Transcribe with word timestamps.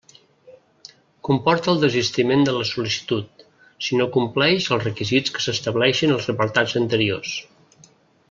Comporta 1.27 1.69
el 1.73 1.81
desistiment 1.83 2.45
de 2.47 2.55
la 2.55 2.63
sol·licitud, 2.69 3.45
si 3.89 3.99
no 4.01 4.09
compleix 4.17 4.67
els 4.77 4.87
requisits 4.89 5.35
que 5.37 5.45
s'estableixen 5.49 6.15
als 6.15 6.33
apartats 6.35 6.75
anteriors. 6.83 7.37